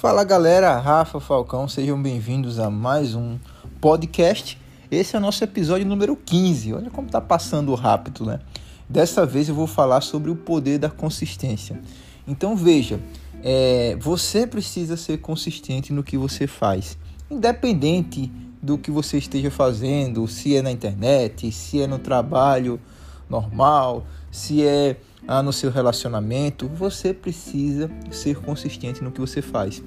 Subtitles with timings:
[0.00, 3.38] Fala galera, Rafa Falcão, sejam bem-vindos a mais um
[3.82, 4.58] podcast.
[4.90, 6.72] Esse é o nosso episódio número 15.
[6.72, 8.40] Olha como tá passando rápido, né?
[8.88, 11.78] Dessa vez eu vou falar sobre o poder da consistência.
[12.26, 12.98] Então veja,
[13.44, 16.96] é, você precisa ser consistente no que você faz,
[17.30, 22.80] independente do que você esteja fazendo, se é na internet, se é no trabalho
[23.28, 29.82] normal, se é ah, no seu relacionamento, você precisa ser consistente no que você faz.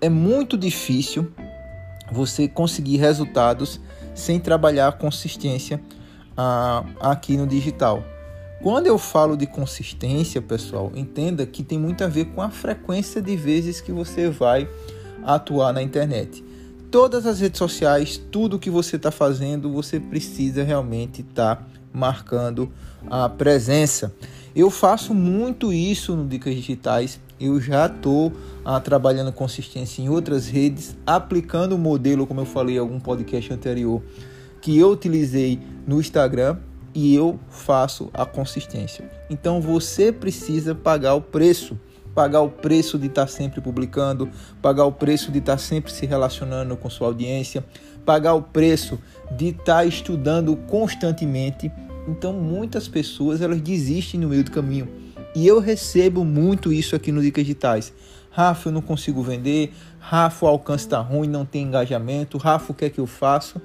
[0.00, 1.30] É muito difícil
[2.12, 3.80] você conseguir resultados
[4.14, 5.80] sem trabalhar a consistência
[6.36, 8.04] ah, aqui no digital.
[8.62, 13.20] Quando eu falo de consistência, pessoal, entenda que tem muito a ver com a frequência
[13.20, 14.68] de vezes que você vai
[15.22, 16.44] atuar na internet.
[16.90, 22.72] Todas as redes sociais, tudo que você está fazendo, você precisa realmente estar tá marcando
[23.10, 24.14] a presença.
[24.56, 27.20] Eu faço muito isso no Dicas Digitais.
[27.38, 28.32] Eu já estou
[28.64, 33.52] ah, trabalhando consistência em outras redes, aplicando o modelo, como eu falei em algum podcast
[33.52, 34.02] anterior,
[34.62, 36.56] que eu utilizei no Instagram
[36.94, 39.04] e eu faço a consistência.
[39.28, 41.78] Então você precisa pagar o preço
[42.14, 44.30] pagar o preço de estar sempre publicando,
[44.62, 47.62] pagar o preço de estar sempre se relacionando com sua audiência,
[48.06, 48.98] pagar o preço
[49.32, 51.70] de estar estudando constantemente
[52.06, 54.88] então muitas pessoas elas desistem no meio do caminho.
[55.34, 57.92] E eu recebo muito isso aqui no Dicas Digitais.
[58.30, 59.72] Rafa, eu não consigo vender.
[59.98, 62.38] Rafa, o alcance está ruim, não tem engajamento.
[62.38, 63.60] Rafa, o que é que eu faço?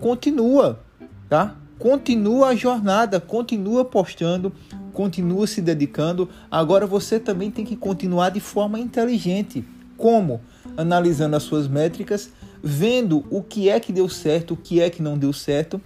[0.00, 0.80] Continua,
[1.28, 1.56] tá?
[1.78, 4.52] Continua a jornada, continua postando,
[4.92, 6.28] continua se dedicando.
[6.50, 9.64] Agora você também tem que continuar de forma inteligente.
[9.96, 10.40] Como?
[10.76, 15.02] Analisando as suas métricas, vendo o que é que deu certo, o que é que
[15.02, 15.80] não deu certo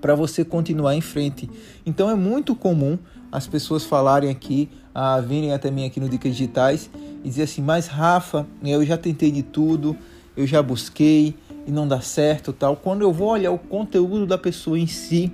[0.00, 1.48] para você continuar em frente.
[1.84, 2.98] Então é muito comum
[3.30, 6.90] as pessoas falarem aqui, a virem até mim aqui no Dicas Digitais
[7.24, 9.96] e dizer assim: "Mas Rafa, eu já tentei de tudo,
[10.36, 11.34] eu já busquei
[11.66, 12.76] e não dá certo, tal".
[12.76, 15.32] Quando eu vou olhar o conteúdo da pessoa em si,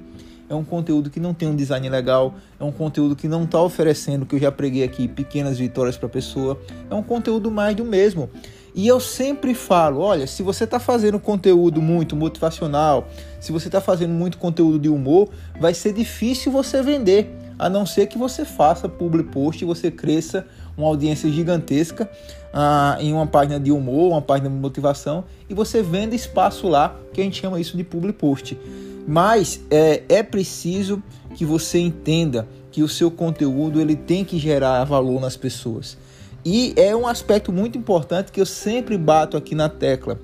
[0.48, 3.62] é um conteúdo que não tem um design legal, é um conteúdo que não está
[3.62, 6.60] oferecendo, que eu já preguei aqui, pequenas vitórias para a pessoa,
[6.90, 8.28] é um conteúdo mais do mesmo.
[8.74, 13.08] E eu sempre falo: olha, se você está fazendo conteúdo muito motivacional,
[13.40, 15.28] se você está fazendo muito conteúdo de humor,
[15.60, 19.90] vai ser difícil você vender, a não ser que você faça public post e você
[19.90, 20.46] cresça
[20.76, 22.10] uma audiência gigantesca
[22.52, 26.96] ah, em uma página de humor, uma página de motivação, e você venda espaço lá,
[27.12, 28.58] que a gente chama isso de public post.
[29.06, 31.02] Mas é, é preciso
[31.36, 35.96] que você entenda que o seu conteúdo ele tem que gerar valor nas pessoas.
[36.44, 40.20] E é um aspecto muito importante que eu sempre bato aqui na tecla.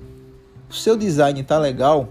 [0.69, 2.09] O seu design está legal?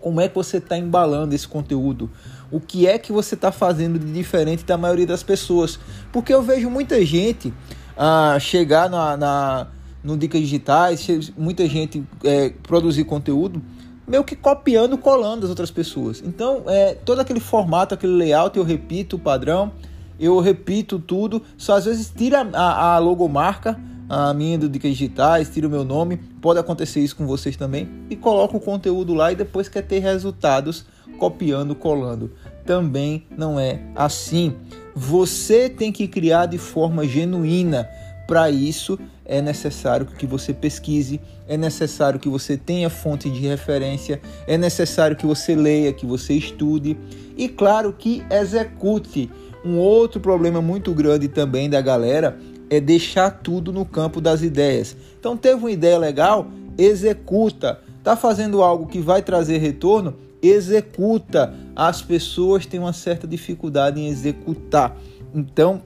[0.00, 2.08] Como é que você está embalando esse conteúdo?
[2.50, 5.78] O que é que você está fazendo de diferente da maioria das pessoas?
[6.12, 7.52] Porque eu vejo muita gente
[7.96, 9.66] ah, chegar na, na,
[10.04, 13.60] no Dicas Digitais, muita gente é, produzir conteúdo
[14.06, 16.22] meio que copiando, colando as outras pessoas.
[16.24, 19.72] Então, é, todo aquele formato, aquele layout, eu repito o padrão
[20.18, 23.78] eu repito tudo, só às vezes tira a, a logomarca,
[24.08, 27.88] a minha do Dicas Digitais, tira o meu nome, pode acontecer isso com vocês também,
[28.08, 30.86] e coloca o conteúdo lá e depois quer ter resultados
[31.18, 32.32] copiando, colando.
[32.64, 34.54] Também não é assim.
[34.94, 37.88] Você tem que criar de forma genuína.
[38.26, 44.20] Para isso é necessário que você pesquise, é necessário que você tenha fonte de referência,
[44.46, 46.96] é necessário que você leia, que você estude
[47.36, 49.30] e, claro, que execute.
[49.66, 52.38] Um outro problema muito grande também da galera
[52.70, 54.96] é deixar tudo no campo das ideias.
[55.18, 56.46] Então teve uma ideia legal,
[56.78, 57.80] executa.
[58.04, 61.52] Tá fazendo algo que vai trazer retorno, executa.
[61.74, 64.96] As pessoas têm uma certa dificuldade em executar.
[65.34, 65.82] Então,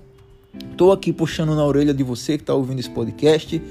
[0.76, 3.62] tô aqui puxando na orelha de você que está ouvindo esse podcast.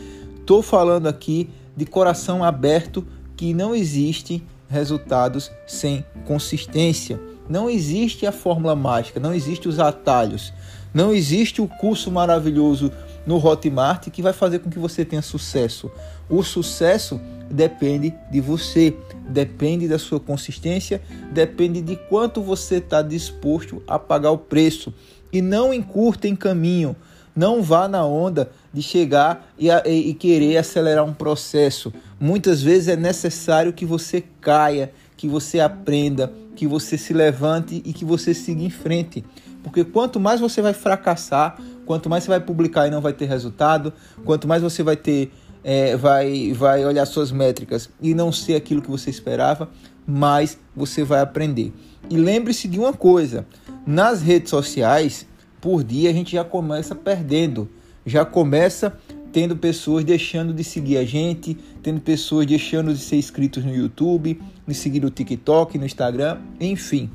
[0.43, 3.05] Tô falando aqui de coração aberto
[3.37, 7.28] que não existe resultados sem consistência.
[7.49, 10.53] Não existe a fórmula mágica, não existe os atalhos,
[10.93, 12.91] não existe o curso maravilhoso
[13.25, 15.91] no Hotmart que vai fazer com que você tenha sucesso.
[16.29, 17.19] O sucesso
[17.49, 18.95] depende de você,
[19.27, 21.01] depende da sua consistência,
[21.31, 24.93] depende de quanto você está disposto a pagar o preço.
[25.31, 26.95] E não encurta em caminho,
[27.35, 31.93] não vá na onda de chegar e, e, e querer acelerar um processo.
[32.19, 37.91] Muitas vezes é necessário que você caia, que você aprenda, que você se levante e
[37.91, 39.21] que você siga em frente.
[39.61, 43.25] Porque quanto mais você vai fracassar, quanto mais você vai publicar e não vai ter
[43.25, 43.91] resultado,
[44.23, 45.29] quanto mais você vai ter,
[45.61, 49.69] é, vai, vai olhar suas métricas e não ser aquilo que você esperava,
[50.07, 51.73] mais você vai aprender.
[52.09, 53.45] E lembre-se de uma coisa:
[53.85, 55.27] nas redes sociais,
[55.59, 57.69] por dia a gente já começa perdendo,
[58.05, 58.97] já começa
[59.31, 64.41] tendo pessoas deixando de seguir a gente, tendo pessoas deixando de ser inscritos no YouTube,
[64.67, 67.09] de seguir no TikTok, no Instagram, enfim.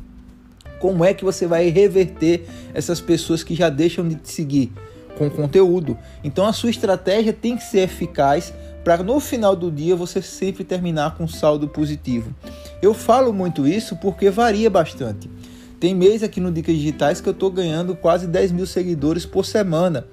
[0.81, 4.72] Como é que você vai reverter essas pessoas que já deixam de te seguir?
[5.16, 5.96] Com conteúdo.
[6.22, 8.52] Então a sua estratégia tem que ser eficaz
[8.84, 12.34] para no final do dia você sempre terminar com saldo positivo.
[12.82, 15.31] Eu falo muito isso porque varia bastante.
[15.81, 19.46] Tem mês aqui no Dicas Digitais que eu estou ganhando quase 10 mil seguidores por
[19.46, 20.06] semana.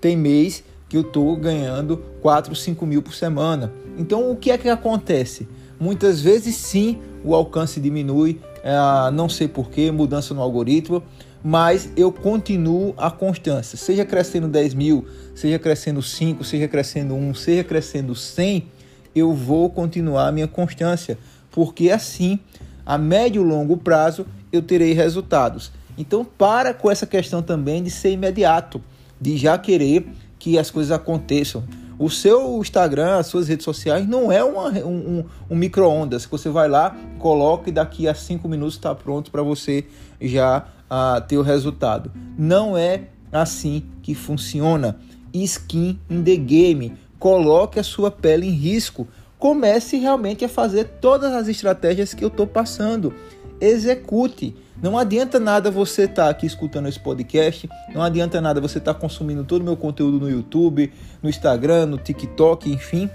[0.00, 3.72] Tem mês que eu estou ganhando 4, 5 mil por semana.
[3.98, 5.48] Então o que é que acontece?
[5.78, 11.02] Muitas vezes sim o alcance diminui, é, não sei porquê, mudança no algoritmo,
[11.42, 13.76] mas eu continuo a constância.
[13.76, 18.66] Seja crescendo 10 mil, seja crescendo 5, seja crescendo 1, seja crescendo 100,
[19.14, 21.18] eu vou continuar a minha constância,
[21.50, 22.38] porque assim,
[22.84, 25.72] a médio e longo prazo, eu terei resultados.
[25.98, 28.82] Então, para com essa questão também de ser imediato,
[29.20, 30.06] de já querer
[30.46, 31.64] que as coisas aconteçam.
[31.98, 36.30] O seu Instagram, as suas redes sociais, não é uma, um, um, um micro-ondas que
[36.30, 39.84] você vai lá, coloca e daqui a cinco minutos está pronto para você
[40.20, 42.12] já uh, ter o resultado.
[42.38, 45.00] Não é assim que funciona.
[45.34, 46.92] Skin in the game.
[47.18, 49.08] Coloque a sua pele em risco.
[49.40, 53.12] Comece realmente a fazer todas as estratégias que eu estou passando.
[53.60, 54.54] Execute.
[54.82, 58.92] Não adianta nada você estar tá aqui escutando esse podcast, não adianta nada você estar
[58.92, 60.92] tá consumindo todo o meu conteúdo no YouTube,
[61.22, 63.08] no Instagram, no TikTok, enfim,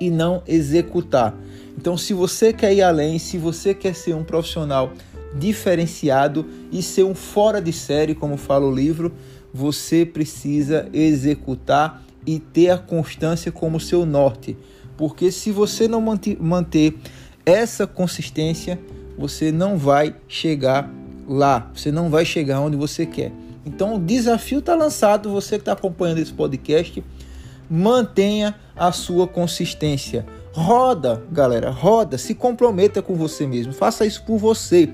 [0.00, 1.34] e não executar.
[1.76, 4.92] Então, se você quer ir além, se você quer ser um profissional
[5.34, 9.12] diferenciado e ser um fora de série, como fala o livro,
[9.52, 14.56] você precisa executar e ter a constância como seu norte.
[14.96, 16.02] Porque se você não
[16.40, 16.96] manter
[17.44, 18.78] essa consistência,
[19.16, 20.90] você não vai chegar
[21.28, 23.32] lá, você não vai chegar onde você quer.
[23.64, 27.02] Então o desafio está lançado, você que está acompanhando esse podcast,
[27.70, 30.26] mantenha a sua consistência.
[30.52, 34.90] Roda, galera, roda, se comprometa com você mesmo, faça isso por você.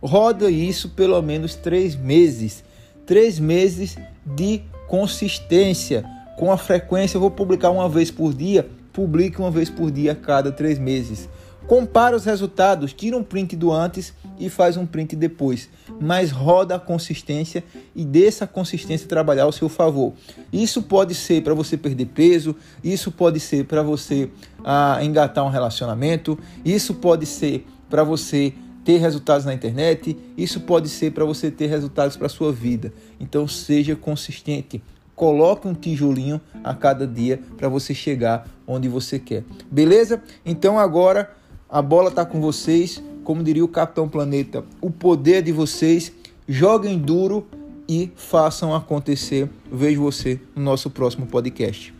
[0.00, 2.62] Roda isso pelo menos três meses.
[3.06, 6.04] Três meses de consistência.
[6.38, 10.12] Com a frequência, eu vou publicar uma vez por dia, publique uma vez por dia
[10.12, 11.28] a cada três meses.
[11.66, 15.70] Compara os resultados, tira um print do antes e faz um print depois.
[16.00, 17.64] Mas roda a consistência
[17.94, 20.12] e deixa a consistência trabalhar ao seu favor.
[20.52, 24.30] Isso pode ser para você perder peso, isso pode ser para você
[24.62, 28.52] ah, engatar um relacionamento, isso pode ser para você
[28.84, 32.92] ter resultados na internet, isso pode ser para você ter resultados para sua vida.
[33.18, 34.82] Então seja consistente.
[35.14, 39.44] Coloque um tijolinho a cada dia para você chegar onde você quer.
[39.70, 40.22] Beleza?
[40.44, 41.30] Então agora
[41.68, 43.02] a bola está com vocês.
[43.22, 46.12] Como diria o Capitão Planeta, o poder de vocês.
[46.46, 47.46] Joguem duro
[47.88, 49.48] e façam acontecer.
[49.72, 51.93] Vejo você no nosso próximo podcast.